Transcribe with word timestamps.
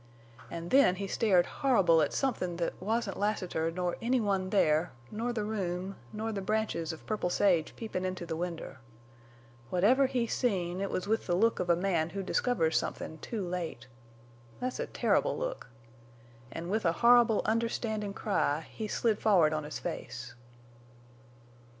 An' 0.49 0.69
then 0.69 0.95
he 0.95 1.05
stared 1.05 1.45
horrible 1.45 2.01
at 2.01 2.11
somethin' 2.11 2.57
thet 2.57 2.73
wasn't 2.81 3.19
Lassiter, 3.19 3.69
nor 3.69 3.97
anyone 4.01 4.49
there, 4.49 4.93
nor 5.11 5.31
the 5.31 5.43
room, 5.43 5.95
nor 6.11 6.31
the 6.31 6.41
branches 6.41 6.91
of 6.91 7.05
purple 7.05 7.29
sage 7.29 7.75
peepin' 7.75 8.03
into 8.03 8.25
the 8.25 8.35
winder. 8.35 8.79
Whatever 9.69 10.07
he 10.07 10.25
seen, 10.25 10.81
it 10.81 10.89
was 10.89 11.07
with 11.07 11.27
the 11.27 11.35
look 11.35 11.59
of 11.59 11.69
a 11.69 11.75
man 11.75 12.09
who 12.09 12.23
discovers 12.23 12.77
somethin' 12.79 13.19
too 13.19 13.47
late. 13.47 13.85
Thet's 14.59 14.79
a 14.79 14.87
terrible 14.87 15.37
look!... 15.37 15.67
An' 16.51 16.67
with 16.69 16.83
a 16.83 16.93
horrible 17.03 17.43
understandin' 17.45 18.15
cry 18.15 18.61
he 18.71 18.87
slid 18.87 19.19
forrard 19.19 19.53
on 19.53 19.65
his 19.65 19.77
face." 19.77 20.33